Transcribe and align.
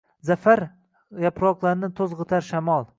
Za’far 0.29 0.61
yaproqlarni 1.27 1.93
to‘zg‘itar 2.01 2.51
shamol. 2.51 2.87